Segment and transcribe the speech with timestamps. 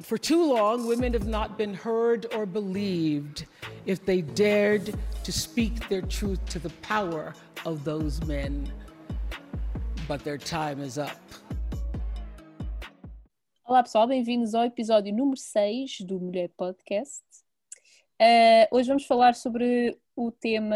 [0.00, 3.44] For too long, women have not been heard or believed
[3.84, 7.34] if they dared to speak their truth to the power
[7.66, 8.72] of those men.
[10.08, 11.20] But their time is up.
[13.68, 17.22] Olá pessoal, bem-vindos ao episódio número 6 do Mulher Podcast.
[18.18, 20.74] Uh, hoje vamos falar sobre o tema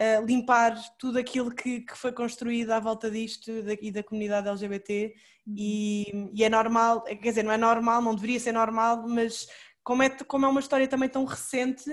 [0.00, 4.48] uh, limpar tudo aquilo que, que, foi construído à volta disto da, e da comunidade
[4.48, 5.14] LGBT
[5.46, 9.46] e, e, é normal, quer dizer, não é normal, não deveria ser normal, mas
[9.82, 11.90] como é, como é uma história também tão recente,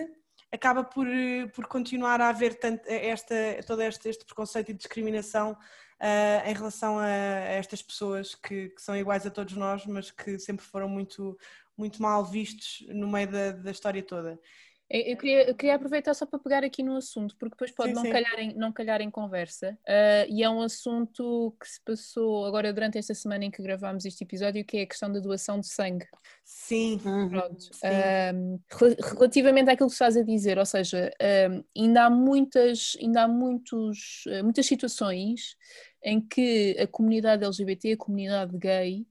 [0.51, 1.07] acaba por,
[1.53, 3.35] por continuar a haver tanto, esta,
[3.66, 8.81] todo este, este preconceito e discriminação uh, em relação a, a estas pessoas que, que,
[8.81, 11.38] são iguais a todos nós, mas que sempre foram muito,
[11.78, 14.40] muito mal vistos no meio da, da história toda.
[14.90, 17.96] Eu queria, eu queria, aproveitar só para pegar aqui no assunto, porque depois pode sim,
[17.96, 18.09] não, sim.
[18.09, 19.78] Calhar em, não calhar em conversa.
[19.84, 24.06] Uh, e é um assunto que se passou agora durante esta semana em que gravámos
[24.06, 26.08] este episódio, que é a questão da doação de sangue.
[26.46, 27.02] Sim.
[27.30, 27.62] Pronto.
[27.62, 27.88] Sim.
[27.88, 28.59] Uh,
[29.18, 34.24] relativamente àquilo que estás a dizer, ou seja, uh, ainda há muitas, ainda há muitos,
[34.42, 35.58] muitas situações
[36.02, 39.06] em que a comunidade LGBT, a comunidade gay,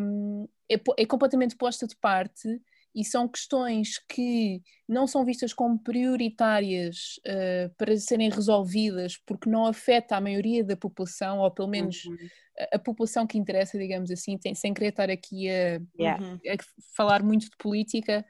[0.00, 2.60] um, é, é completamente posta de parte
[2.94, 9.66] e são questões que não são vistas como prioritárias uh, para serem resolvidas porque não
[9.66, 12.16] afeta a maioria da população, ou pelo menos uhum.
[12.58, 16.38] a, a, população que interessa, digamos assim, tem, sem querer estar aqui a, yeah.
[16.48, 16.56] a
[16.96, 18.24] falar muito de política.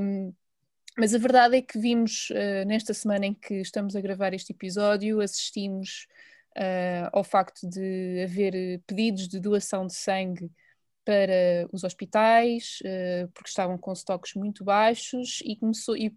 [0.00, 0.32] Um,
[0.96, 4.52] mas a verdade é que vimos uh, nesta semana em que estamos a gravar este
[4.52, 6.06] episódio, assistimos
[6.56, 10.52] uh, ao facto de haver pedidos de doação de sangue
[11.04, 16.16] para os hospitais, uh, porque estavam com estoques muito baixos e começou e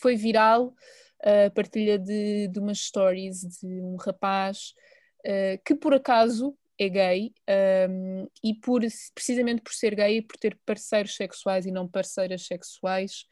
[0.00, 0.74] foi viral
[1.22, 4.72] a partilha de, de umas stories de um rapaz
[5.26, 7.32] uh, que por acaso é gay
[7.90, 8.82] um, e por,
[9.14, 13.26] precisamente por ser gay e por ter parceiros sexuais e não parceiras sexuais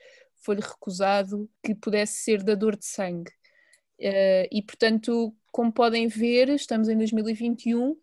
[0.45, 3.31] foi-lhe recusado que pudesse ser dador de sangue.
[4.01, 7.97] Uh, e portanto, como podem ver, estamos em 2021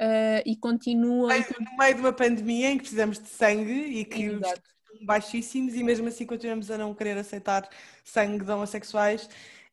[0.00, 1.32] Uh, e continua.
[1.38, 4.62] No meio de uma pandemia em que precisamos de sangue e que Exato.
[4.92, 7.68] os baixíssimos, e mesmo assim continuamos a não querer aceitar
[8.04, 9.24] sangue de homossexuais.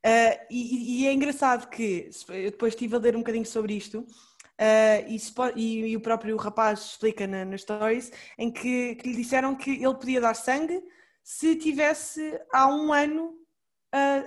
[0.05, 3.99] Uh, e, e, é engraçado que eu depois estive a ler um bocadinho sobre isto.
[3.99, 5.19] Uh, e,
[5.55, 9.71] e, e, o próprio rapaz explica na, nas stories em que, que, lhe disseram que
[9.71, 10.83] ele podia dar sangue
[11.23, 13.35] se tivesse há um ano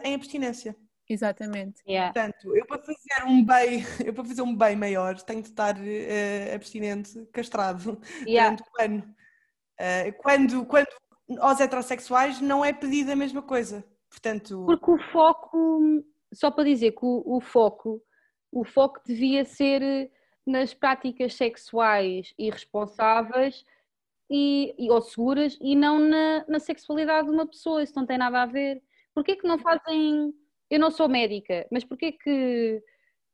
[0.03, 0.77] em abstinência.
[1.09, 1.83] Exatamente.
[1.87, 2.13] Yeah.
[2.13, 5.77] Portanto, eu para fazer um bem, eu para fazer um bem maior tenho de estar
[5.77, 8.57] uh, abstinente, castrado yeah.
[8.57, 9.15] durante o ano.
[9.81, 10.89] Uh, quando, quando
[11.41, 13.85] aos heterossexuais não é pedido a mesma coisa.
[14.09, 14.65] Portanto...
[14.67, 18.01] Porque o foco, só para dizer que o, o foco,
[18.53, 20.11] o foco devia ser
[20.47, 23.65] nas práticas sexuais irresponsáveis
[24.31, 28.19] e, e, ou seguras e não na, na sexualidade de uma pessoa, isso não tem
[28.19, 28.83] nada a ver.
[29.15, 30.35] Porquê que não fazem
[30.75, 32.83] eu não sou médica, mas porquê que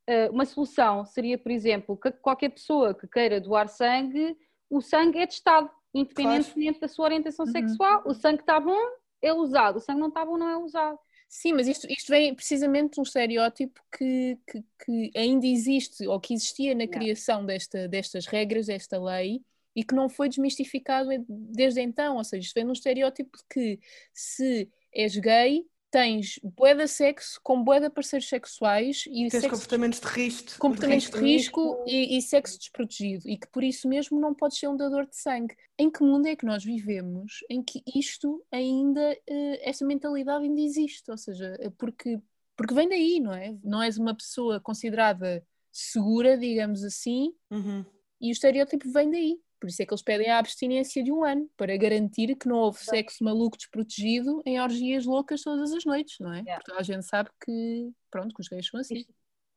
[0.09, 4.37] uh, uma solução seria, por exemplo, que qualquer pessoa que queira doar sangue,
[4.69, 6.81] o sangue é testado, independentemente claro.
[6.81, 7.53] da sua orientação uhum.
[7.53, 8.03] sexual.
[8.05, 8.79] O sangue está bom,
[9.23, 10.99] é usado, o sangue não está bom, não é usado.
[11.31, 16.21] Sim, mas isto, isto vem precisamente de um estereótipo que, que, que, ainda existe ou
[16.21, 19.41] que existia na criação desta, destas regras, desta lei,
[19.75, 22.17] e que não foi desmistificado desde então.
[22.17, 23.81] Ou seja, isto vem de um estereótipo de que
[24.13, 29.51] se és gay, tens bué de sexo com bué de parceiros sexuais e tens sexo,
[29.51, 34.21] comportamentos de risco, comportamentos de risco, e, e, sexo desprotegido e que por isso mesmo
[34.21, 35.57] não podes ser um dador de sangue.
[35.77, 40.61] Em que mundo é que nós vivemos em que isto ainda, uh, essa mentalidade ainda
[40.61, 41.11] existe?
[41.11, 42.21] Ou seja, eh, porque,
[42.57, 43.57] porque vem daí, não é?
[43.65, 47.85] Não és uma pessoa considerada segura, digamos assim, uhum.
[48.21, 49.41] e o estereótipo vem daí.
[49.61, 52.57] Por isso é que eles pedem a abstinência de um ano, para garantir que não
[52.57, 56.41] houve sexo maluco desprotegido em orgias loucas todas as noites, não é?
[56.41, 56.65] Yeah.
[56.65, 59.05] Porque a gente sabe que, pronto, que os gays são assim.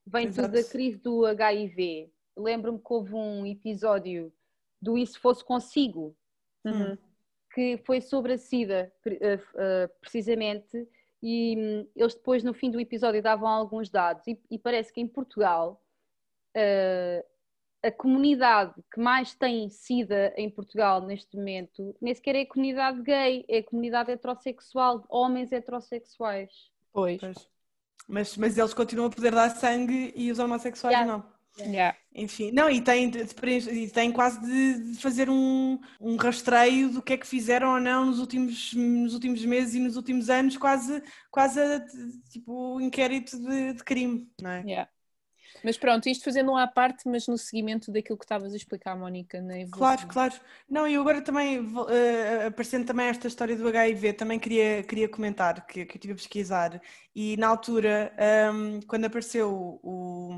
[0.06, 2.12] vem tudo da crise do HIV.
[2.36, 4.34] Lembro-me que houve um episódio
[4.82, 6.16] do Isso Fosse Consigo,
[6.66, 6.98] uhum.
[7.54, 10.86] que foi sobre a SIDA, eh, eh, precisamente,
[11.22, 15.00] e hum, eles depois, no fim do episódio, davam alguns dados, e, e parece que
[15.00, 15.82] em Portugal
[16.58, 17.33] uh,
[17.84, 23.02] a comunidade que mais tem SIDA em Portugal neste momento nem sequer é a comunidade
[23.02, 26.50] gay, é a comunidade heterossexual, homens heterossexuais.
[26.94, 27.20] Pois.
[27.20, 27.50] pois.
[28.08, 31.12] Mas, mas eles continuam a poder dar sangue e os homossexuais yeah.
[31.12, 31.34] não.
[31.60, 31.96] Yeah.
[32.16, 37.18] Enfim, não, e tem, e tem quase de, fazer um, um rastreio do que é
[37.18, 41.60] que fizeram ou não nos últimos, nos últimos meses e nos últimos anos, quase, quase
[41.60, 41.86] a,
[42.30, 44.64] tipo inquérito de, de crime, não é?
[44.64, 44.90] Yeah.
[45.64, 48.98] Mas pronto, isto fazendo um à parte, mas no seguimento daquilo que estavas a explicar,
[48.98, 49.80] Mónica, na evolução.
[49.80, 50.34] Claro, claro.
[50.70, 55.66] Não, e agora também, uh, aparecendo também esta história do HIV, também queria, queria comentar,
[55.66, 56.82] que, que eu estive a pesquisar,
[57.16, 58.14] e na altura,
[58.54, 60.32] um, quando apareceu o.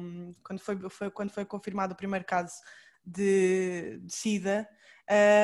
[0.43, 2.61] quando foi, foi, quando foi confirmado o primeiro caso
[3.05, 4.67] de, de SIDA,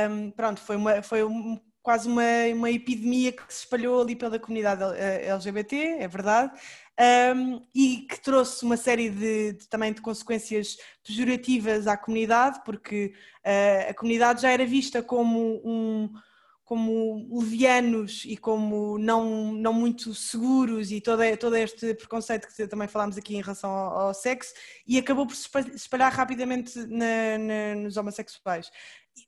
[0.10, 2.24] um, pronto, foi, uma, foi um, quase uma,
[2.54, 6.52] uma epidemia que se espalhou ali pela comunidade LGBT, é verdade,
[7.36, 13.14] um, e que trouxe uma série de, de, também de consequências pejorativas à comunidade, porque
[13.46, 16.10] uh, a comunidade já era vista como um
[16.72, 22.88] como levianos e como não, não muito seguros e todo, todo este preconceito que também
[22.88, 24.54] falámos aqui em relação ao, ao sexo
[24.88, 28.72] e acabou por se espalhar rapidamente na, na, nos homossexuais.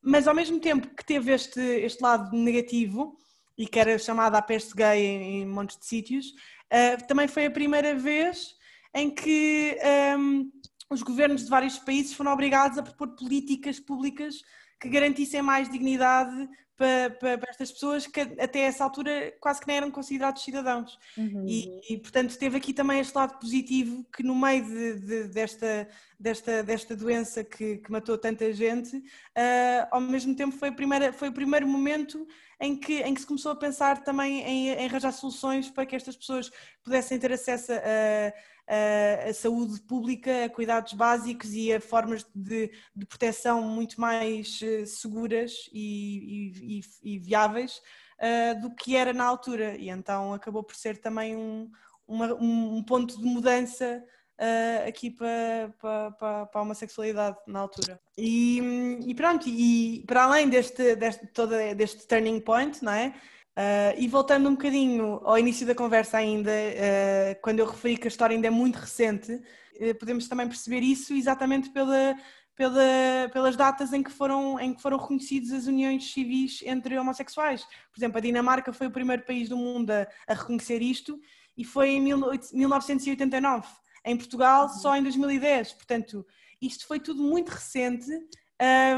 [0.01, 3.17] Mas ao mesmo tempo que teve este, este lado negativo
[3.57, 6.33] e que era chamada a peste gay em, em montes de sítios,
[6.73, 8.55] Uh, também foi a primeira vez
[8.95, 9.77] em que
[10.17, 10.51] um,
[10.89, 14.41] os governos de vários países foram obrigados a propor políticas públicas
[14.81, 19.67] que garantissem mais dignidade para, para, para, estas pessoas que até essa altura quase que
[19.67, 20.97] nem eram considerados cidadãos.
[21.17, 21.45] Uhum.
[21.47, 25.87] E, e, portanto, teve aqui também este lado positivo que, no meio de, de, desta,
[26.19, 31.29] desta, desta doença que, que matou tanta gente, uh, ao mesmo tempo foi, primeira, foi
[31.29, 32.27] o primeiro momento
[32.59, 35.95] em que, em que se começou a pensar também em, em arranjar soluções para que
[35.95, 36.51] estas pessoas
[36.83, 38.33] pudessem ter acesso a
[38.67, 44.85] a, saúde pública, a cuidados básicos e a formas de, de proteção muito mais uh,
[44.85, 47.81] seguras e, e, e, e viáveis
[48.19, 49.75] uh, do que era na altura.
[49.75, 51.69] E então acabou por ser também um,
[52.07, 58.01] uma, um ponto de mudança Uh, aqui para, para, para, para a homossexualidade na altura.
[58.17, 58.59] E,
[59.05, 63.13] e pronto, e para além deste, deste, todo, deste turning point, não é?
[63.55, 68.07] Uh, e voltando um bocadinho ao início da conversa ainda, uh, quando eu referi que
[68.07, 72.15] a história ainda é muito recente, uh, podemos também perceber isso exatamente pela,
[72.55, 77.63] pela, pelas datas em que, foram, foram reconhecidas as uniões civis entre homossexuais.
[77.63, 81.19] Por exemplo, a Dinamarca foi o primeiro país do mundo a, a reconhecer isto
[81.55, 83.67] e foi em 1989.
[84.03, 85.73] Em Portugal, só em 2010.
[85.73, 86.25] Portanto,
[86.59, 88.09] isto foi tudo muito recente.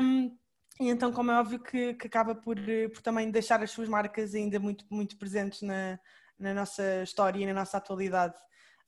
[0.02, 0.32] Um,
[0.80, 3.88] e então, como é óbvio que, que acaba por, eh, por, também deixar as suas
[3.88, 5.98] marcas ainda muito, muito presentes na,
[6.38, 8.36] na nossa história e na nossa atualidade.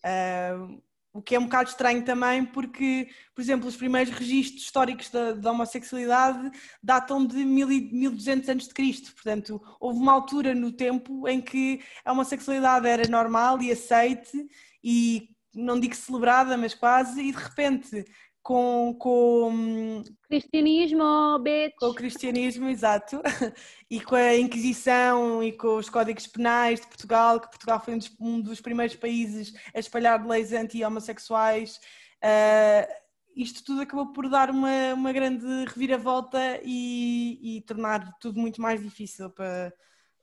[0.04, 0.82] Uh,
[1.14, 5.32] o que é um bocado estranho também, porque, por exemplo, os primeiros registros históricos da,
[5.32, 6.52] da homossexualidade
[6.84, 9.14] datam de 1200 a.C.
[9.14, 14.48] Portanto, houve uma altura no tempo em que a homossexualidade era normal e aceite
[14.84, 18.06] e não digo celebrada, mas quase, e de repente
[18.48, 21.76] com, com cristianismo, bitch.
[21.78, 23.22] com o cristianismo, exato,
[23.92, 27.98] e com a Inquisição e com os códigos penais de Portugal, que Portugal foi um
[27.98, 31.76] dos, um dos primeiros países a espalhar leis anti-homossexuais.
[32.24, 32.88] Uh,
[33.36, 38.82] isto tudo acabou por dar uma, uma grande reviravolta e, e tornar tudo muito mais
[38.82, 39.74] difícil para,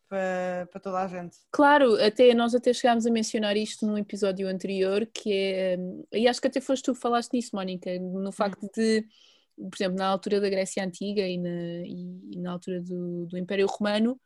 [0.09, 1.37] para, para toda a gente.
[1.51, 5.79] Claro, até nós até chegámos a mencionar isto num episódio anterior, que é,
[6.13, 9.05] e acho que até foste tu que falaste nisso, Mónica, no facto de,
[9.57, 13.67] por exemplo, na altura da Grécia Antiga e na, e na altura do, do Império
[13.67, 14.19] Romano,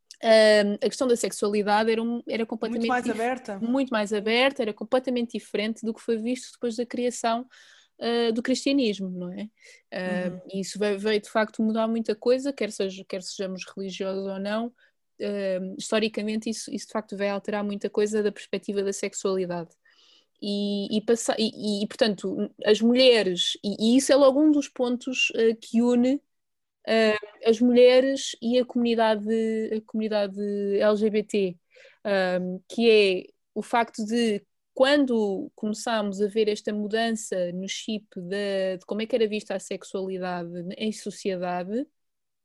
[0.80, 3.58] a questão da sexualidade era, um, era completamente muito mais aberta.
[3.60, 7.46] Muito mais aberta, era completamente diferente do que foi visto depois da criação
[8.00, 9.44] uh, do cristianismo, não é?
[9.92, 10.60] Uh, uhum.
[10.60, 14.72] Isso veio, veio, de facto mudar muita coisa, quer, seja, quer sejamos religiosos ou não.
[15.20, 19.70] Uh, historicamente, isso, isso de facto vai alterar muita coisa da perspectiva da sexualidade.
[20.40, 25.32] E, e, passa, e, e portanto, as mulheres, e, isso é logo um dos pontos
[25.60, 26.20] que une
[26.88, 29.28] uh, as mulheres e a comunidade,
[29.76, 30.40] a comunidade
[30.80, 31.56] LGBT,
[32.40, 34.42] um, que é o facto de
[34.74, 39.54] quando começámos a ver esta mudança no chip de, de como é que era vista
[39.54, 41.86] a sexualidade em sociedade,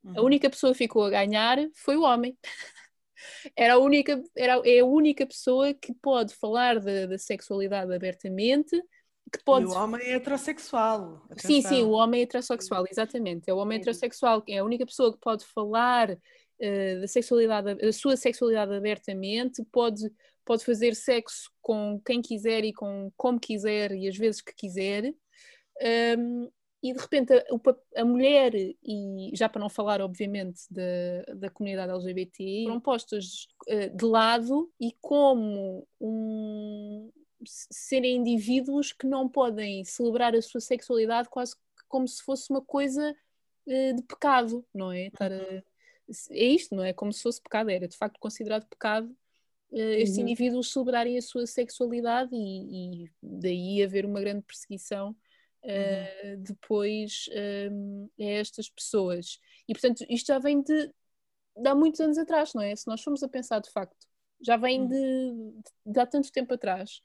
[0.04, 0.14] uhum.
[0.16, 2.38] a única pessoa que ficou a ganhar foi o homem.
[3.56, 8.82] era a única, era, é a única pessoa que pode falar da da abertamente
[9.32, 9.66] que pode...
[9.66, 11.26] E o homem é heterossexual.
[11.30, 11.50] Atenção.
[11.50, 13.50] Sim, sim, o homem é heterossexual, exatamente.
[13.50, 17.92] É o homem heterossexual, é a única pessoa que pode falar uh, da sexualidade, da
[17.92, 20.10] sua sexualidade abertamente, pode,
[20.46, 25.14] pode fazer sexo com quem quiser e com como quiser e as vezes que quiser.
[26.18, 26.50] Um,
[26.84, 31.94] e de repente a, a, mulher, e já para não falar, obviamente, da, da comunidade
[31.94, 37.10] LGBT, foram postas uh, de lado e como um,
[37.46, 41.56] serem indivíduos que não podem celebrar a sua sexualidade quase
[41.88, 43.16] como se fosse uma coisa
[43.66, 45.08] uh, de pecado, não é?
[45.08, 45.62] Estar a, uhum.
[46.32, 46.92] é isto, não é?
[46.92, 49.08] Como se fosse pecado, era de facto considerado pecado
[49.72, 50.24] uh, estes uhum.
[50.24, 55.16] indivíduos celebrarem a sua sexualidade e, e daí haver uma grande perseguição
[55.64, 57.26] uh, depois
[57.72, 59.40] um, a estas pessoas.
[59.68, 60.88] E portanto, isto já vem de,
[61.58, 62.76] de há muitos anos atrás, não é?
[62.76, 64.08] Se nós formos a pensar de facto,
[64.42, 64.88] já vem uhum.
[64.88, 67.02] de, de, há tanto tempo atrás.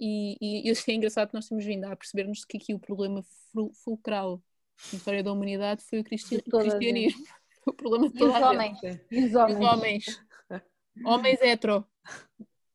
[0.00, 3.22] E, e, e é engraçado que nós temos vindo a percebermos que aqui o problema
[3.84, 4.42] fulcral
[4.92, 7.24] na história da humanidade foi o cristianismo.
[7.66, 8.78] O problema de toda e os homens.
[9.10, 9.58] E os homens.
[9.58, 10.22] Os homens.
[11.04, 11.86] homens hetero.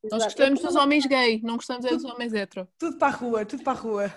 [0.04, 0.12] Exato.
[0.12, 2.68] Nós gostamos dos homens gay, não gostamos tudo, é dos homens hetero.
[2.78, 4.14] Tudo para a rua, tudo para a rua.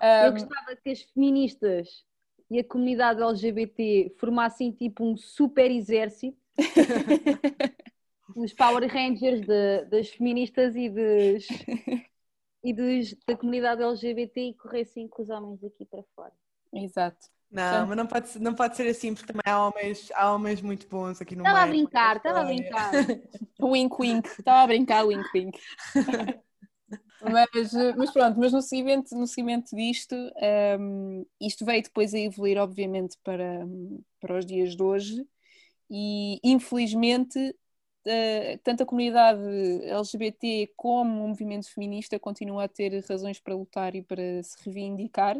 [0.00, 2.04] Eu gostava que as feministas
[2.50, 6.38] e a comunidade LGBT formassem tipo um super exército
[8.36, 11.46] os Power Rangers de, das feministas e, dos,
[12.62, 16.32] e dos, da comunidade LGBT e corressem com os homens aqui para fora.
[16.72, 17.26] Exato.
[17.50, 20.60] Não, mas não pode, ser, não pode ser assim, porque também há homens, há homens
[20.60, 22.92] muito bons aqui no Estava a brincar, estava a brincar.
[23.60, 25.58] wink wink, estava a brincar, wink wink.
[27.30, 30.14] Mas, mas pronto, mas no seguimento, no seguimento disto,
[30.78, 33.66] um, isto veio depois a evoluir, obviamente, para,
[34.20, 35.26] para os dias de hoje,
[35.90, 39.40] e infelizmente uh, tanto a comunidade
[39.84, 45.36] LGBT como o movimento feminista continuam a ter razões para lutar e para se reivindicar.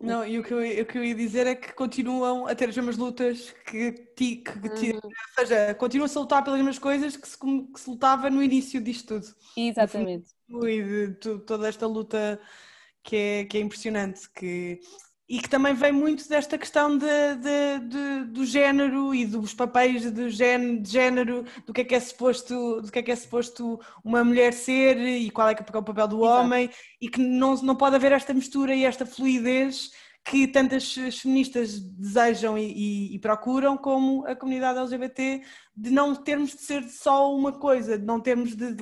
[0.00, 2.68] Não, e o que, eu, o que eu ia dizer é que continuam a ter
[2.68, 5.00] as mesmas lutas que, que, que uhum.
[5.02, 8.80] ou seja, continuam-se a lutar pelas mesmas coisas que se, que se lutava no início
[8.80, 9.34] disto tudo.
[9.56, 10.30] Exatamente.
[10.48, 12.40] E de, de, toda esta luta
[13.02, 14.78] que é, que é impressionante, que
[15.28, 20.10] e que também vem muito desta questão de, de, de, do género e dos papéis
[20.10, 23.16] de género, de género, do que é que é suposto, do que é que é
[23.16, 26.40] suposto uma mulher ser e qual é que é o papel do Exato.
[26.40, 29.90] homem e que não, não pode haver esta mistura e esta fluidez
[30.28, 35.40] que tantas feministas desejam e, e, e, procuram, como a comunidade LGBT,
[35.76, 38.74] de não termos de ser só uma coisa, de não termos de,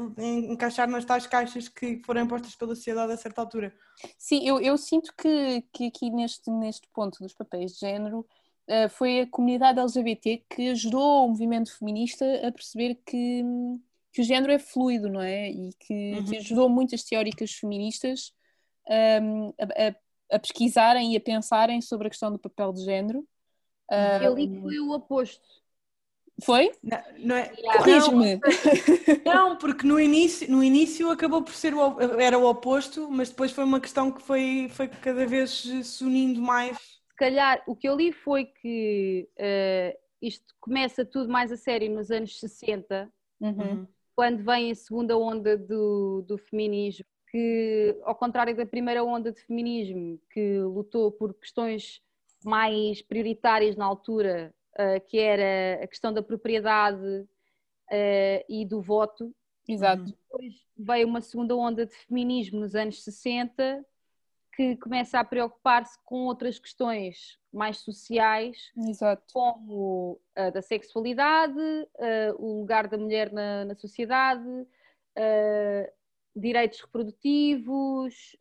[0.49, 3.75] encaixar nas tais caixas que foram impostas pela sociedade a certa altura.
[4.17, 8.89] Sim, eu, eu sinto que, que aqui neste, neste ponto dos papéis de género uh,
[8.89, 13.45] foi a comunidade LGBT que ajudou o movimento feminista a perceber que,
[14.15, 15.51] que o género é fluido, não é?
[15.51, 16.25] E que, uhum.
[16.25, 18.33] que ajudou muitas teóricas feministas
[18.89, 23.27] um, a, a a pesquisarem e a pensarem sobre a questão do papel de género.
[24.23, 25.43] Eu li que foi o oposto.
[26.43, 26.73] Foi?
[26.83, 27.49] Não, não é.
[27.77, 28.41] Corrige-me.
[29.25, 33.53] Não, porque no início, no início acabou por ser o, era o oposto, mas depois
[33.53, 36.77] foi uma questão que foi, foi cada vez se unindo mais.
[36.79, 41.89] Se calhar o que eu li foi que uh, isto começa tudo mais a sério
[41.95, 43.09] nos anos 60,
[43.41, 43.87] uhum.
[44.17, 49.41] quando vem a segunda onda do, do feminismo que, ao contrário da primeira onda de
[49.41, 52.01] feminismo, que lutou por questões
[52.45, 59.35] mais prioritárias na altura, uh, que era a questão da propriedade uh, e do voto.
[59.67, 60.05] Exato.
[60.05, 63.85] Depois veio uma segunda onda de feminismo nos anos 60,
[64.55, 69.25] que começa a preocupar-se com outras questões mais sociais, Exato.
[69.33, 74.69] como a da sexualidade, uh, o lugar da mulher na, na sociedade,
[76.35, 78.37] direitos reprodutivos,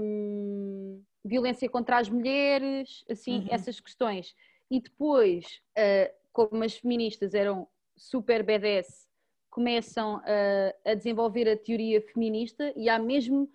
[0.00, 3.48] um, violência contra as mulheres, assim, uhum.
[3.50, 4.34] essas questões.
[4.70, 9.06] E depois, uh, como as feministas eram super BDS,
[9.50, 13.48] começam a, a desenvolver a teoria feminista e há mesmo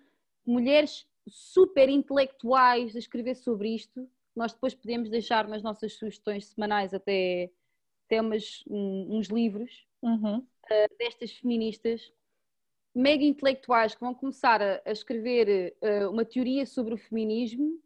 [0.46, 4.08] mulheres super intelectuais a escrever sobre isto.
[4.34, 7.50] Nós depois podemos deixar nas nossas sugestões semanais até,
[8.06, 10.38] até umas, um, uns livros uhum.
[10.38, 12.10] uh, destas feministas
[12.94, 17.78] mega intelectuais que vão começar a, a escrever uh, uma teoria sobre o feminismo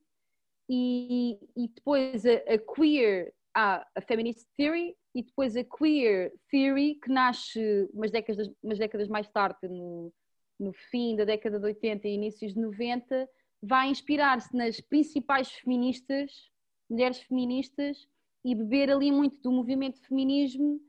[0.68, 7.10] e, e depois a, a queer, a feminist theory e depois a queer theory que
[7.10, 10.12] nasce umas décadas, umas décadas mais tarde no,
[10.58, 13.28] no fim da década de 80 e inícios de 90,
[13.62, 16.50] vai inspirar-se nas principais feministas,
[16.88, 18.06] mulheres feministas,
[18.44, 20.80] e beber ali muito do movimento feminismo,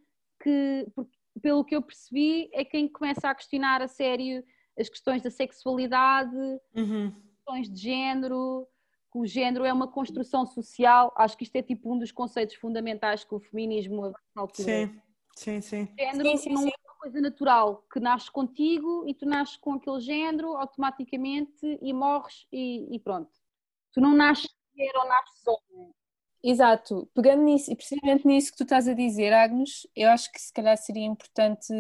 [0.42, 0.86] que,
[1.40, 4.44] pelo que eu percebi, é quem começa a questionar a sério
[4.78, 6.36] as questões da sexualidade,
[6.76, 7.12] uhum.
[7.38, 8.68] questões de género,
[9.12, 11.14] que o género é uma construção social.
[11.16, 14.70] Acho que isto é tipo um dos conceitos fundamentais que o feminismo altura.
[14.70, 15.02] Sim,
[15.38, 15.88] sim, sim.
[15.98, 16.72] Género sim, sim, não sim
[17.06, 22.96] coisa natural que nasce contigo e tu nasces com aquele género automaticamente e morres e,
[22.96, 23.30] e pronto.
[23.94, 25.94] Tu não nasces mulher ou nasces homem.
[26.48, 30.40] Exato, pegando nisso e precisamente nisso que tu estás a dizer, Agnes, eu acho que
[30.40, 31.74] se calhar seria importante,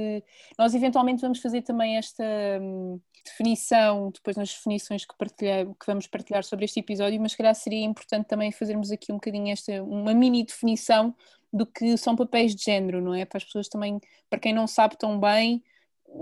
[0.57, 2.23] nós eventualmente vamos fazer também esta
[2.59, 7.53] hum, definição, depois nas definições que, que vamos partilhar sobre este episódio, mas se calhar
[7.53, 11.15] seria importante também fazermos aqui um bocadinho esta, uma mini definição
[11.53, 13.23] do que são papéis de género, não é?
[13.23, 13.99] Para as pessoas também,
[14.31, 15.63] para quem não sabe tão bem,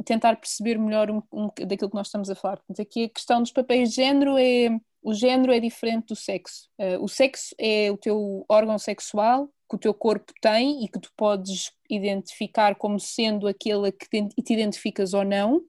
[0.05, 2.57] tentar perceber melhor um, um, daquilo que nós estamos a falar.
[2.57, 4.67] Portanto, aqui a questão dos papéis de género é.
[5.03, 6.69] O género é diferente do sexo.
[6.79, 10.99] Uh, o sexo é o teu órgão sexual que o teu corpo tem e que
[10.99, 15.61] tu podes identificar como sendo aquele que te identificas ou não.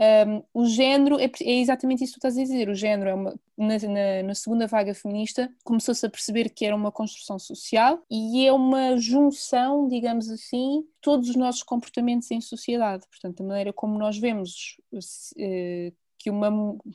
[0.00, 2.70] Um, o género é, é, exatamente isso que tu estás a dizer.
[2.70, 6.74] O género é uma, na, na, na segunda vaga feminista começou-se a perceber que era
[6.74, 13.06] uma construção social e é uma junção, digamos assim, todos os nossos comportamentos em sociedade.
[13.10, 16.50] Portanto, a maneira como nós vemos uh, que uma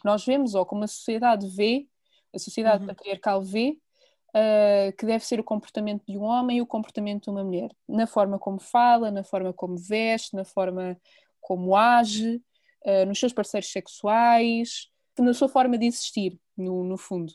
[0.06, 1.88] nós vemos ou como a sociedade vê,
[2.34, 2.88] a sociedade uhum.
[2.88, 3.78] patriarcal vê,
[4.38, 7.72] Uh, que deve ser o comportamento de um homem e o comportamento de uma mulher,
[7.88, 11.00] na forma como fala, na forma como veste, na forma
[11.40, 12.44] como age,
[12.86, 17.32] uh, nos seus parceiros sexuais, na sua forma de existir, no, no fundo.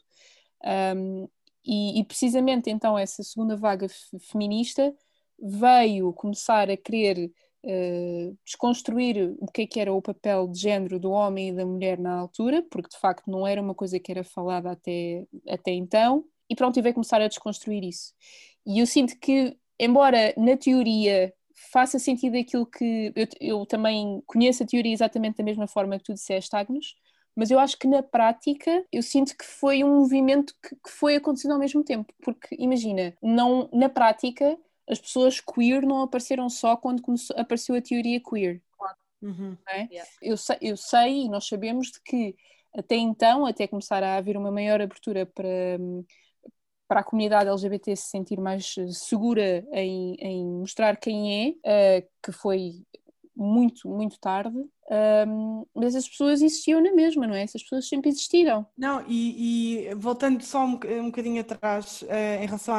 [0.94, 1.26] Um,
[1.64, 3.86] e, e, precisamente então essa segunda vaga
[4.30, 4.94] feminista
[5.38, 7.32] veio começar a querer
[7.64, 11.66] uh, desconstruir o que é que era o papel de género do homem e da
[11.66, 15.72] mulher na altura, porque de facto não era uma coisa que era falada até, até
[15.72, 18.12] então, e pronto, e veio começar a desconstruir isso.
[18.66, 21.32] E eu sinto que, embora na teoria
[21.72, 26.04] faça sentido aquilo que eu, eu, também conheço a teoria exatamente da mesma forma que
[26.04, 26.94] tu disseste, Agnes,
[27.36, 31.16] mas eu acho que na prática eu sinto que foi um movimento que, que foi
[31.16, 34.58] acontecendo ao mesmo tempo, porque imagina, não, na prática
[34.90, 38.60] as pessoas queer não apareceram só quando começou, apareceu a teoria queer.
[39.22, 39.56] Uhum.
[39.68, 39.82] É?
[39.82, 40.10] Yeah.
[40.22, 42.34] Eu, sei, eu sei e nós sabemos de que
[42.74, 45.78] até então, até começar a haver uma maior abertura para
[46.88, 52.32] para a comunidade LGBT se sentir mais segura em, em mostrar quem é, uh, que
[52.32, 52.84] foi
[53.42, 54.58] muito, muito tarde,
[55.26, 57.42] um, mas as pessoas existiam na mesma, não é?
[57.42, 58.66] Essas pessoas sempre existiram.
[58.76, 62.74] Não, e, e voltando só um, um bocadinho atrás, uh, em relação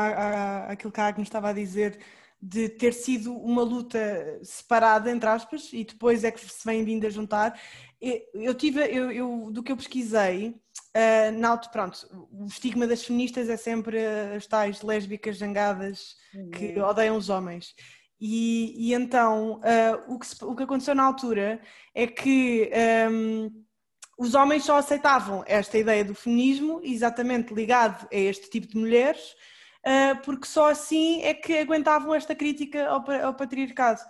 [0.67, 1.99] àquilo que a Agnes estava a dizer,
[2.39, 7.05] de ter sido uma luta separada, entre aspas, e depois é que se vem vindo
[7.05, 7.59] a juntar,
[8.33, 10.55] eu tive, eu, eu do que eu pesquisei,
[10.93, 13.97] Uh, na pronto, o estigma das feministas é sempre
[14.35, 16.17] as tais lésbicas zangadas
[16.53, 16.85] que uhum.
[16.85, 17.73] odeiam os homens.
[18.23, 21.59] E, e então, uh, o, que se, o que aconteceu na altura
[21.95, 22.71] é que
[23.11, 23.65] um,
[24.15, 29.35] os homens só aceitavam esta ideia do feminismo, exatamente ligado a este tipo de mulheres,
[29.83, 34.01] uh, porque só assim é que aguentavam esta crítica ao, ao patriarcado.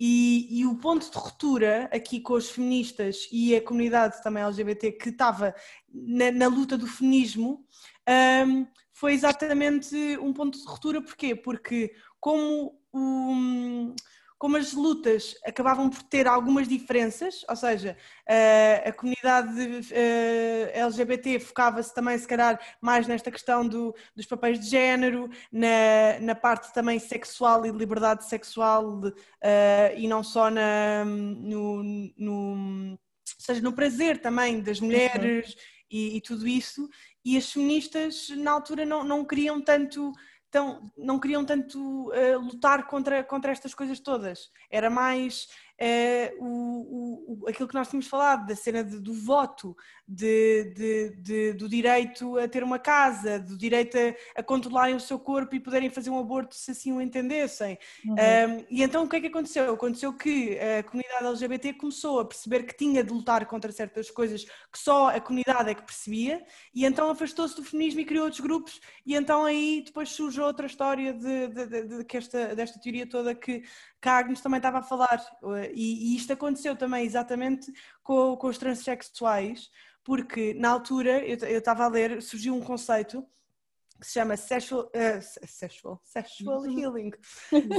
[0.00, 4.90] E, e, o ponto de ruptura aqui com os feministas e a comunidade também LGBT
[4.90, 5.54] que estava
[5.88, 7.64] na, na luta do feminismo
[8.44, 11.00] um, foi exatamente um ponto de ruptura.
[11.00, 11.36] Porquê?
[11.36, 13.94] Porque como o
[14.42, 17.96] como as lutas acabavam por ter algumas diferenças, ou seja,
[18.84, 19.86] a comunidade
[20.74, 26.34] LGBT focava-se também, se calhar, mais nesta questão do, dos papéis de género, na, na
[26.34, 29.02] parte também sexual e liberdade sexual,
[29.96, 31.84] e não só na, no,
[32.18, 32.98] no,
[33.38, 35.50] seja, no prazer também das mulheres.
[35.50, 36.88] Uhum e, e tudo isso,
[37.22, 40.10] e as feministas na altura não, não queriam tanto
[40.52, 44.50] tão, não queriam tanto uh, lutar contra, contra estas coisas todas.
[44.70, 45.48] Era mais
[45.80, 51.16] uh, o, o, aquilo que nós tínhamos falado, da cena de, do voto, de, de,
[51.16, 55.54] de, do direito a ter uma casa, do direito a, a, controlarem o seu corpo
[55.54, 57.78] e poderem fazer um aborto se assim o entendessem.
[58.04, 58.14] Uhum.
[58.14, 59.72] Um, e então o que é que aconteceu?
[59.72, 64.44] Aconteceu que a comunidade LGBT começou a perceber que tinha de lutar contra certas coisas
[64.44, 68.40] que só a comunidade é que percebia, e então afastou-se do feminismo e criou outros
[68.40, 73.34] grupos, e então aí depois surge outra história de, de, de, de desta teoria toda
[73.34, 73.62] que,
[74.02, 75.24] que a Agnes também estava a falar,
[75.72, 79.70] e, e isto aconteceu também exatamente com, com os transexuais,
[80.02, 83.24] porque na altura eu, eu estava a ler, surgiu um conceito
[84.00, 87.12] que se chama sexual, uh, sexual, sexual healing,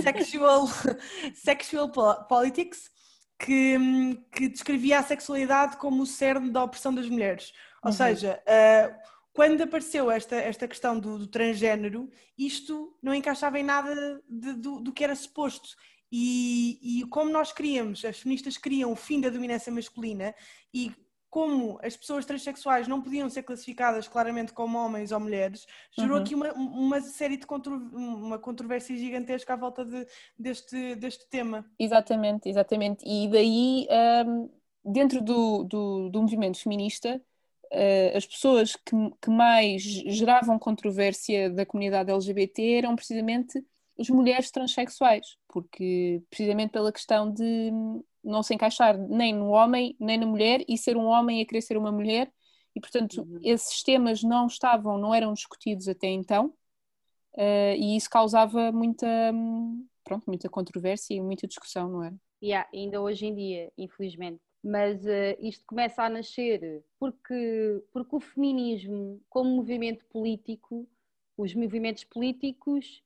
[0.01, 0.67] sexual,
[1.35, 1.91] sexual
[2.29, 2.89] politics,
[3.37, 3.77] que,
[4.31, 7.51] que, descrevia a sexualidade como o cerne da opressão das mulheres.
[7.83, 7.97] Ou uhum.
[7.97, 8.95] seja, uh,
[9.33, 14.79] quando apareceu esta, esta questão do, do, transgênero, isto não encaixava em nada de, do,
[14.79, 15.75] do que era suposto.
[16.15, 20.35] E, e, como nós queríamos, as feministas queriam o fim da dominância masculina
[20.71, 20.91] e
[21.27, 25.65] como as pessoas transexuais não podiam ser classificadas claramente como homens ou mulheres,
[25.97, 26.21] gerou uhum.
[26.21, 30.05] aqui uma, uma série de contro, uma controvérsia gigantesca à volta de,
[30.37, 31.65] deste, deste tema.
[31.79, 33.03] Exatamente, exatamente.
[33.03, 33.87] E daí,
[34.27, 34.51] um,
[34.85, 37.19] dentro do, do, do, movimento feminista,
[37.71, 43.65] uh, as pessoas que, que mais geravam controvérsia da comunidade LGBT eram precisamente
[43.99, 47.71] as mulheres transexuais, porque precisamente pela questão de
[48.23, 51.61] não se encaixar nem no homem nem na mulher e ser um homem a querer
[51.61, 52.31] ser uma mulher
[52.75, 53.39] e portanto uhum.
[53.43, 56.53] esses temas não estavam, não eram discutidos até então
[57.33, 59.07] uh, e isso causava muita,
[60.03, 62.15] pronto, muita controvérsia e muita discussão, não era?
[62.41, 64.41] Yeah, ainda hoje em dia, infelizmente.
[64.63, 70.87] Mas uh, isto começa a nascer porque, porque o feminismo, como movimento político,
[71.37, 73.03] os movimentos políticos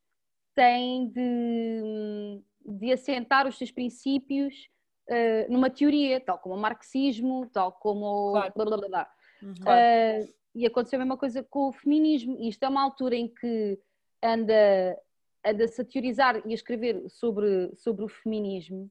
[0.58, 4.68] têm de, de assentar os seus princípios
[5.08, 8.32] uh, numa teoria, tal como o marxismo, tal como.
[8.32, 8.54] Claro.
[8.56, 9.12] Blá, blá, blá,
[9.44, 9.52] uhum.
[9.52, 12.36] uh, e aconteceu a mesma coisa com o feminismo.
[12.40, 13.80] Isto é uma altura em que
[14.24, 15.00] anda,
[15.46, 18.90] anda-se a teorizar e a escrever sobre, sobre o feminismo,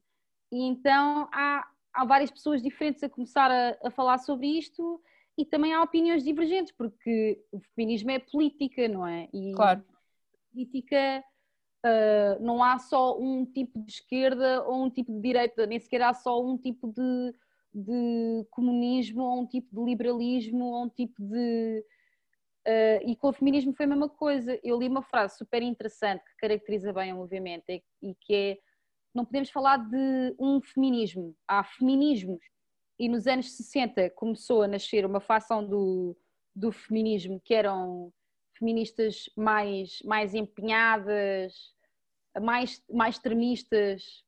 [0.53, 5.03] e então há, há várias pessoas diferentes a começar a, a falar sobre isto
[5.37, 9.29] e também há opiniões divergentes, porque o feminismo é política, não é?
[9.35, 9.85] E claro.
[10.53, 11.25] política
[11.87, 16.03] Uh, não há só um tipo de esquerda ou um tipo de direita, nem sequer
[16.03, 17.33] há só um tipo de,
[17.73, 21.85] de comunismo ou um tipo de liberalismo ou um tipo de.
[22.67, 24.59] Uh, e com o feminismo foi a mesma coisa.
[24.65, 28.59] Eu li uma frase super interessante que caracteriza bem o movimento e, que é:
[29.15, 32.41] não podemos falar de um feminismo, há feminismos.
[32.99, 36.17] E nos anos 60 começou a nascer uma facção do,
[36.53, 38.13] do feminismo que eram
[38.59, 41.76] feministas mais, mais empenhadas,
[42.41, 44.25] mais, mais extremistas.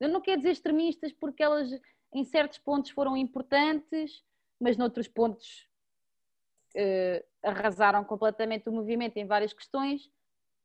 [0.00, 1.70] Eu não quero dizer extremistas porque elas
[2.12, 4.22] em certos pontos foram importantes,
[4.60, 5.66] mas noutros pontos
[6.76, 10.06] uh, arrasaram completamente o movimento em várias questões,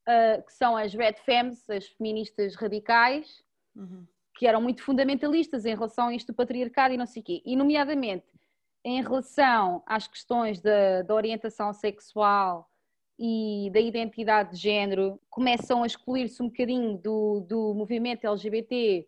[0.08, 3.44] uh, que são as Red Femmes, as feministas radicais,
[3.76, 4.06] uhum.
[4.36, 7.42] que eram muito fundamentalistas em relação a isto do patriarcado e não sei o quê.
[7.46, 8.28] E, nomeadamente,
[8.84, 12.67] em relação às questões da, da orientação sexual,
[13.20, 19.08] e da identidade de género começam a excluir-se um bocadinho do, do movimento LGBT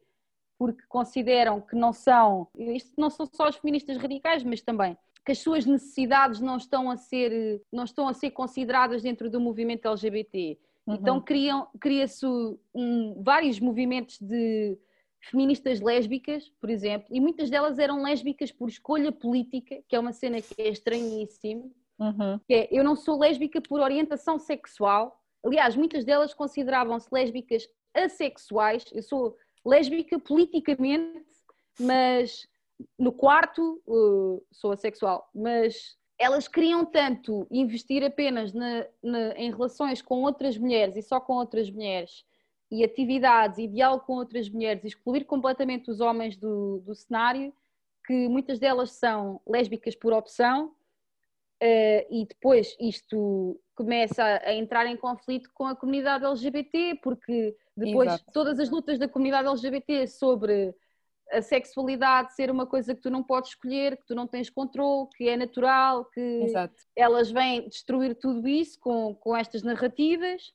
[0.58, 5.32] porque consideram que não são, isto não são só as feministas radicais, mas também que
[5.32, 9.88] as suas necessidades não estão a ser, não estão a ser consideradas dentro do movimento
[9.88, 10.58] LGBT.
[10.88, 10.96] Uhum.
[10.96, 12.26] Então criam, cria-se
[12.74, 14.78] um, vários movimentos de
[15.22, 20.14] feministas lésbicas, por exemplo, e muitas delas eram lésbicas por escolha política, que é uma
[20.14, 21.70] cena que é estranhíssima,
[22.00, 22.40] Uhum.
[22.48, 25.22] Que é, eu não sou lésbica por orientação sexual.
[25.46, 28.86] Aliás, muitas delas consideravam-se lésbicas assexuais.
[28.94, 31.26] Eu sou lésbica politicamente,
[31.80, 32.48] mas
[32.98, 35.30] no quarto uh, sou assexual.
[35.36, 41.20] Mas elas queriam tanto investir apenas na, na, em relações com outras mulheres e só
[41.20, 42.26] com outras mulheres
[42.72, 47.52] e atividades e diálogo com outras mulheres, excluir completamente os homens do, do cenário,
[48.06, 50.76] que muitas delas são lésbicas por opção
[51.62, 58.08] Uh, e depois isto começa a, entrar em conflito com a comunidade LGBT, porque depois
[58.08, 58.32] Exato.
[58.34, 60.74] todas as lutas da comunidade LGBT sobre
[61.32, 65.08] a sexualidade ser uma coisa que tu não podes escolher, que tu não tens controle,
[65.16, 66.76] que é natural, que Exato.
[66.96, 70.54] elas vêm destruir tudo isso com, com estas narrativas.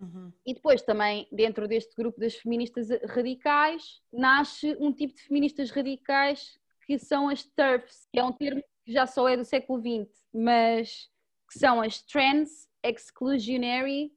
[0.00, 0.32] Uhum.
[0.46, 6.58] E depois também, dentro deste grupo das feministas radicais, nasce um tipo de feministas radicais
[6.86, 10.10] que são as TERFs, que é um termo que já só é do século XX,
[10.32, 11.10] mas
[11.46, 14.10] que são as Trans Exclusionary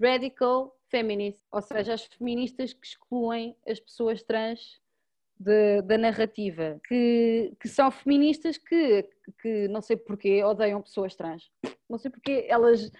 [0.00, 4.80] Radical Feminists, ou seja, as feministas que excluem as pessoas trans
[5.38, 9.06] de, da narrativa, que, que são feministas que,
[9.42, 11.50] que não sei porquê odeiam pessoas trans.
[11.86, 12.90] Não sei porquê elas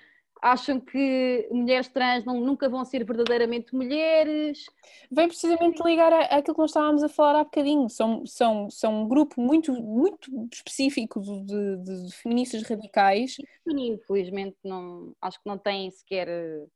[0.41, 4.67] acham que mulheres trans não, nunca vão ser verdadeiramente mulheres.
[5.11, 7.89] Vem precisamente ligar àquilo que nós estávamos a falar há bocadinho.
[7.89, 13.37] São, são, são um grupo muito, muito específico de, de feministas radicais.
[13.67, 16.29] Infelizmente não, acho que não têm sequer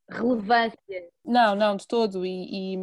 [0.09, 1.09] relevância.
[1.25, 2.25] Não, não, de todo.
[2.25, 2.75] E,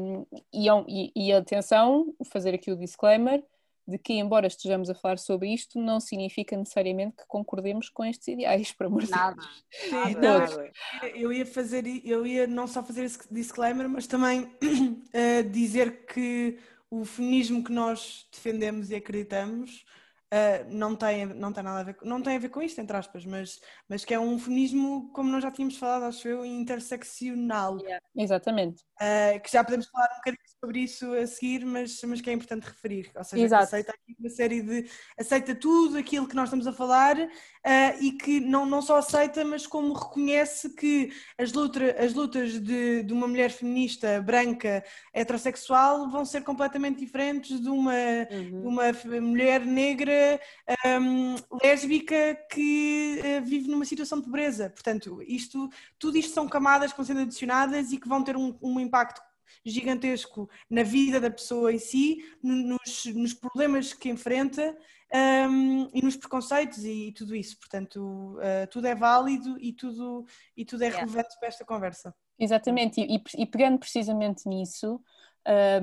[0.52, 3.42] e, e, e atenção, fazer aqui o disclaimer
[3.90, 8.28] de que, embora estejamos a falar sobre isto, não significa necessariamente que concordemos com estes
[8.28, 9.50] ideais, por amor de Deus.
[9.70, 10.72] Sim, nada.
[11.14, 16.58] Eu ia fazer, eu ia não só fazer esse disclaimer, mas também uh, dizer que
[16.90, 19.84] o feminismo que nós defendemos e acreditamos
[20.32, 22.96] Uh, não, tem, não tem nada a ver, não tem a ver com isto, entre
[22.96, 27.80] aspas, mas, mas que é um feminismo, como nós já tínhamos falado, acho eu, interseccional.
[27.80, 28.00] Yeah.
[28.16, 28.84] Exatamente.
[29.02, 32.34] Uh, que já podemos falar um bocadinho sobre isso a seguir, mas, mas que é
[32.34, 33.10] importante referir.
[33.16, 34.88] Ou seja, aceita aqui uma série de.
[35.18, 37.28] aceita tudo aquilo que nós estamos a falar uh,
[38.02, 43.02] e que não, não só aceita, mas como reconhece que as, luta, as lutas de,
[43.02, 47.94] de uma mulher feminista branca heterossexual vão ser completamente diferentes de uma,
[48.30, 48.68] uhum.
[48.68, 50.38] uma mulher negra
[51.00, 54.68] um, lésbica que uh, vive numa situação de pobreza.
[54.68, 58.54] Portanto, isto, tudo isto são camadas que vão sendo adicionadas e que vão ter um,
[58.60, 59.29] um impacto
[59.64, 64.76] gigantesco na vida da pessoa em si, nos, nos problemas que enfrenta
[65.50, 67.58] um, e nos preconceitos e, e tudo isso.
[67.58, 70.24] Portanto, uh, tudo é válido e tudo,
[70.56, 71.04] e tudo é yeah.
[71.04, 72.14] relevante para esta conversa.
[72.38, 75.00] Exatamente, e, e pegando precisamente nisso,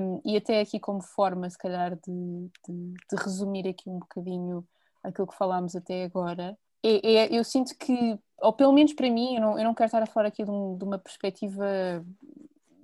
[0.00, 4.66] um, e até aqui como forma, se calhar, de, de, de, resumir aqui um bocadinho
[5.02, 9.34] aquilo que falámos até agora, é, é, eu sinto que, ou pelo menos para mim,
[9.34, 12.04] eu não, eu não quero estar a falar aqui de, um, de uma perspectiva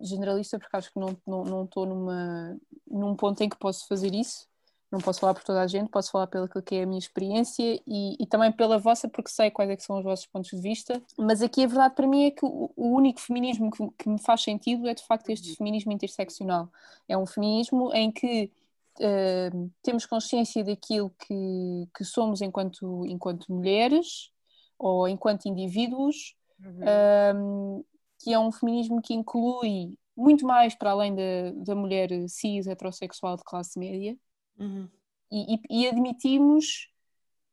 [0.04, 4.14] generalista, porque acho que não, não, não estou numa, num ponto em que posso fazer
[4.14, 4.46] isso,
[4.94, 7.80] não posso falar por toda a gente, posso falar pelo que é a minha experiência
[7.86, 11.02] e, e também pela vossa, porque sei quais é são os vossos pontos de vista.
[11.18, 14.20] Mas aqui a verdade para mim é que o, o único feminismo que, que, me
[14.20, 15.56] faz sentido é de facto este uhum.
[15.56, 16.68] feminismo interseccional.
[17.08, 18.52] É um feminismo em que
[19.00, 24.30] uh, temos consciência daquilo que, que somos enquanto, enquanto mulheres
[24.78, 27.80] ou enquanto indivíduos, uhum.
[27.80, 27.86] uh,
[28.18, 33.36] que é um feminismo que inclui muito mais para além da, da mulher cis heterossexual
[33.36, 34.16] de classe média
[34.58, 34.88] Uhum.
[35.30, 36.90] E, e, e admitimos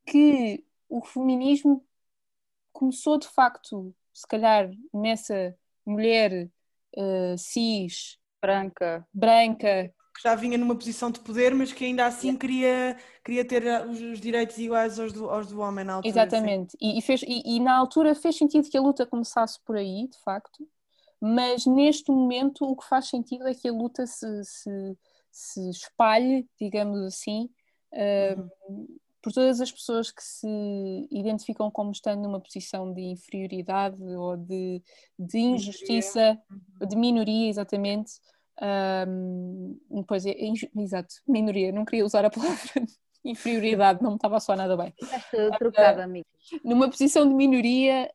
[0.06, 1.84] que o feminismo
[2.72, 6.50] começou de facto, se calhar, nessa mulher
[6.96, 12.96] uh, cis, branca, branca já vinha numa posição de poder, mas que ainda assim queria,
[13.24, 16.12] queria ter os, os direitos iguais aos do, aos do homem na altura.
[16.12, 19.76] Exatamente, e, e, fez, e, e, na altura fez sentido que a luta começasse por
[19.76, 20.68] aí, de facto,
[21.20, 24.96] mas neste momento o que faz sentido é que a luta se, se
[25.32, 27.48] se espalhe, digamos assim,
[27.94, 28.86] uh, uhum.
[29.22, 34.82] por todas as pessoas que se identificam como estando numa posição de inferioridade ou de,
[35.18, 36.86] de injustiça, minoria.
[36.86, 38.12] de minoria, exatamente.
[38.62, 40.34] Um, pois é,
[40.76, 42.60] exato, minoria, não queria usar a palavra
[43.24, 44.94] inferioridade, não me estava só nada bem.
[45.58, 46.26] Trocada, amigo.
[46.64, 48.10] Numa posição de minoria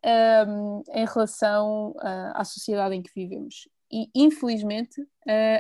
[0.48, 5.02] um, em relação uh, à sociedade em que vivemos e infelizmente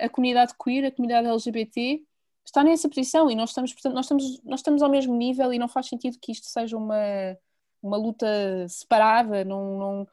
[0.03, 2.01] a comunidade queer, a comunidade LGBT
[2.45, 5.59] está nessa posição e nós estamos, portanto, nós estamos, nós estamos ao mesmo nível e
[5.59, 6.97] não faz sentido que isto seja uma,
[7.81, 8.27] uma luta
[8.67, 10.07] separada, não, não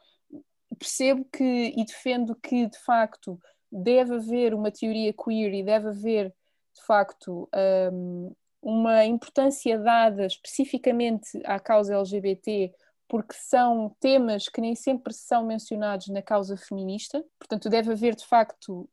[0.77, 3.39] percebo que e defendo que de facto
[3.71, 6.29] deve haver uma teoria queer e deve haver
[6.73, 7.49] de facto
[7.91, 12.73] um, uma importância dada especificamente à causa LGBT
[13.07, 18.25] porque são temas que nem sempre são mencionados na causa feminista, portanto, deve haver de
[18.25, 18.89] facto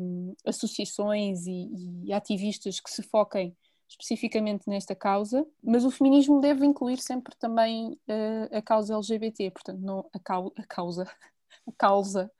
[0.00, 3.54] um, associações e, e, ativistas que se foquem
[3.86, 9.80] especificamente nesta causa, mas o feminismo deve incluir sempre também uh, a causa LGBT, portanto,
[9.80, 11.06] não a, cau a causa.
[11.66, 12.30] A causa,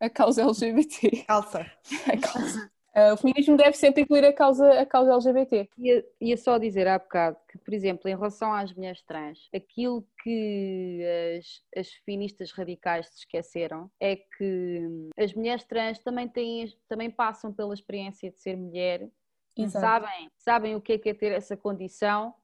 [0.00, 1.24] a causa LGBT.
[1.24, 1.60] Calça.
[2.06, 2.72] A causa.
[2.94, 5.66] Uh, o feminismo deve sempre incluir a causa, a causa LGBT.
[5.78, 10.06] Ia, ia só dizer há bocado que, por exemplo, em relação às mulheres trans, aquilo
[10.22, 11.02] que
[11.38, 17.50] as, as feministas radicais se esqueceram é que as mulheres trans também, têm, também passam
[17.50, 19.08] pela experiência de ser mulher
[19.56, 22.34] e sabem, sabem o que é, que é ter essa condição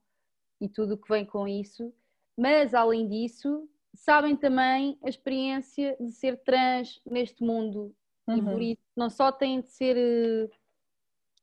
[0.59, 1.93] e tudo o que vem com isso,
[2.35, 7.95] mas além disso, sabem também a experiência de ser trans neste mundo
[8.29, 8.37] Uhum.
[8.37, 8.61] E por uhum.
[8.61, 10.49] isso não só têm de ser eh,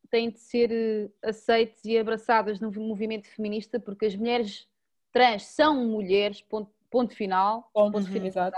[0.09, 4.67] têm de ser eh, aceites e abraçadas no movimento feminista, porque as mulheres
[5.11, 7.69] trans são mulheres, ponto, ponto final.
[7.73, 8.57] Ponto, ponto final, exato.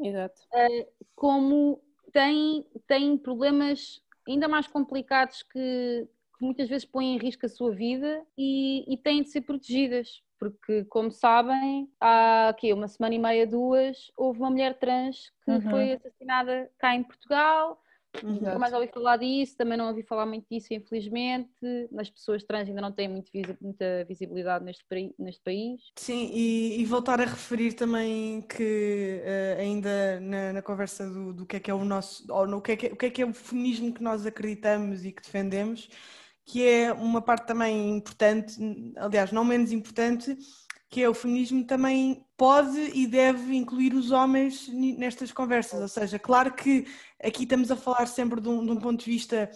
[0.00, 0.40] exato.
[0.52, 1.80] Uh, como
[2.12, 7.72] têm, têm problemas ainda mais complicados que, que, muitas vezes põem em risco a sua
[7.72, 10.22] vida e, e têm de ser protegidas.
[10.42, 15.50] Porque, como sabem, há aqui uma semana e meia, duas, houve uma mulher trans que
[15.52, 15.70] uhum.
[15.70, 17.80] foi assassinada cá em Portugal
[18.22, 21.48] Nunca mais ouvi falar disso, também não ouvi falar muito disso, infelizmente.
[21.96, 24.84] As pessoas trans ainda não têm muita visibilidade neste,
[25.18, 25.80] neste país.
[25.96, 31.46] Sim, e, e, voltar a referir também que uh, ainda na, na conversa do, do,
[31.46, 33.10] que é que é o nosso, ou no que é que é, o que é
[33.10, 35.88] que é o feminismo que nós acreditamos e que defendemos,
[36.44, 38.56] que é uma parte também importante,
[38.96, 40.36] aliás, não menos importante,
[40.92, 45.80] que é o feminismo também pode e deve incluir os homens nestas conversas.
[45.80, 46.86] Ou seja, claro que
[47.22, 49.50] aqui estamos a falar sempre de um, de um ponto de vista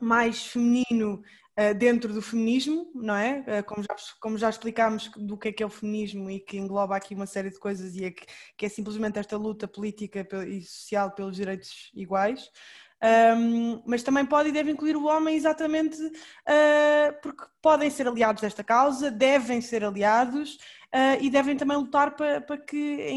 [0.00, 1.22] mais feminino
[1.56, 3.44] uh, dentro do feminismo, não é?
[3.46, 6.56] Uh, como, já, como já explicámos do que é que é o feminismo e que
[6.56, 10.26] engloba aqui uma série de coisas e é que, que é simplesmente esta luta política
[10.48, 12.50] e social pelos direitos iguais.
[13.02, 18.40] Um, mas também pode e deve incluir o homem exatamente uh, porque podem ser aliados
[18.40, 20.54] desta causa, devem ser aliados
[20.94, 23.08] uh, e devem também lutar para, para que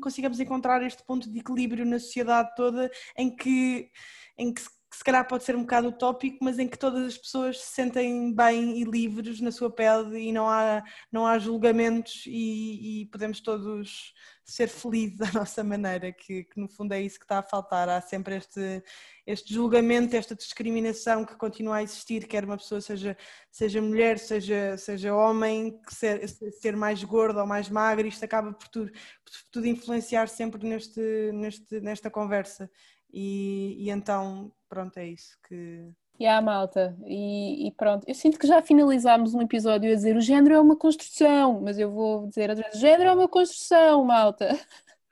[0.00, 3.90] consigamos encontrar este ponto de equilíbrio na sociedade toda em que,
[4.38, 7.16] em que que se calhar pode ser um bocado utópico, mas em que todas as
[7.16, 12.24] pessoas se sentem bem e livres na sua pele e não há, não há julgamentos
[12.26, 14.12] e, e podemos todos
[14.44, 17.88] ser felizes à nossa maneira, que, que, no fundo é isso que está a faltar.
[17.88, 18.82] Há sempre este,
[19.24, 23.16] este julgamento, esta discriminação que continua a existir, quer uma pessoa seja,
[23.48, 28.52] seja mulher, seja, seja homem, que ser, ser mais gordo ou mais magro, isto acaba
[28.52, 31.00] por tudo, por tudo influenciar sempre neste,
[31.32, 32.68] neste, nesta conversa.
[33.12, 35.92] E, e então, pronto, é isso que.
[36.18, 40.16] E yeah, malta, e, e, pronto, eu sinto que já finalizámos um episódio a dizer
[40.16, 43.28] o género é uma construção, mas eu vou dizer outra vez, o género é uma
[43.28, 44.48] construção, malta.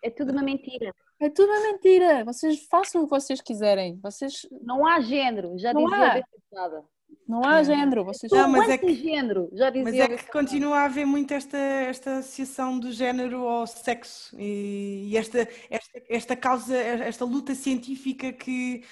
[0.01, 0.95] É tudo uma mentira.
[1.19, 2.25] É tudo uma mentira.
[2.25, 3.99] Vocês façam o que vocês quiserem.
[4.01, 4.47] Vocês...
[4.63, 6.83] Não há género, já não dizia há.
[7.27, 9.85] Não há género, vocês não, mas é que, género, já dizia.
[9.85, 15.11] Mas é que continua a haver muito esta, esta associação do género ao sexo e,
[15.11, 18.83] e esta, esta, esta causa, esta luta científica que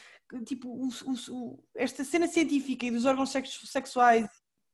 [0.44, 0.88] tipo, o,
[1.30, 4.28] o, esta cena científica e dos órgãos sexuais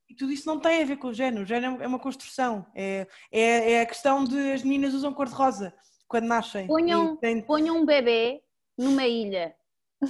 [0.09, 2.67] e tudo isso não tem a ver com o género, o género é uma construção,
[2.75, 5.75] é, é, é a questão de as meninas usam cor-de-rosa
[6.07, 6.67] quando nascem.
[6.67, 7.41] Ponham, tem...
[7.41, 8.43] ponham um bebê
[8.77, 9.55] numa ilha
[10.03, 10.09] uh,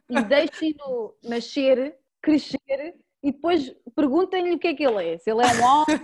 [0.08, 5.18] e deixem-no nascer, crescer e depois perguntem-lhe o que é que ele é.
[5.18, 6.00] Se ele é um homem,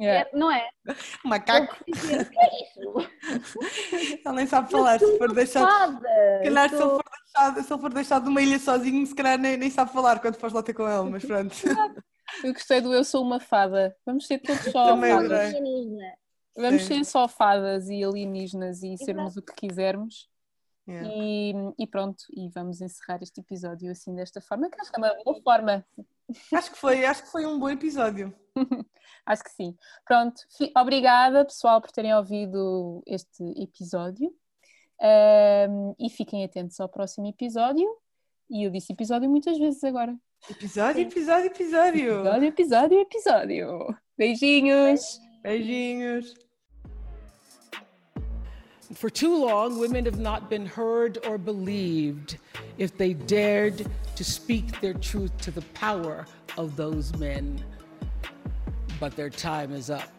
[0.00, 0.28] yeah.
[0.32, 0.68] não é?
[1.24, 1.76] Macaco.
[1.86, 3.10] Dizer, o que é isso?
[4.24, 4.98] ele nem sabe falar.
[4.98, 6.00] Se for deixado.
[6.42, 9.56] Calhar, se, ele for deixado, se ele for deixado numa ilha sozinho, se calhar nem,
[9.56, 11.54] nem sabe falar quando fores lá ter com ele, mas pronto.
[12.42, 13.96] Eu gostei do Eu Sou uma Fada.
[14.04, 15.54] Vamos ser todos só fadas.
[16.56, 16.86] Vamos Sim.
[16.86, 20.28] ser só fadas e alienígenas e sermos o que quisermos.
[20.88, 21.08] Yeah.
[21.12, 25.04] E, e, pronto, e vamos encerrar este episódio assim desta forma, que acho que é
[25.04, 25.84] uma boa forma.
[26.52, 28.34] Acho que foi, acho que foi um bom episódio.
[29.26, 29.76] acho que sim.
[30.04, 30.40] Pronto,
[30.76, 34.34] obrigada pessoal por terem ouvido este episódio.
[35.00, 37.86] Um, e fiquem atentos ao próximo episódio.
[38.48, 40.16] E eu disse episódio muitas vezes agora.
[40.48, 42.12] Episódio, episódio, episódio.
[42.20, 43.96] Episódio, episódio, episódio.
[44.16, 45.20] Beijinhos.
[45.42, 46.45] Beijinhos.
[48.94, 52.38] For too long, women have not been heard or believed
[52.78, 57.62] if they dared to speak their truth to the power of those men.
[59.00, 60.12] But their time is up.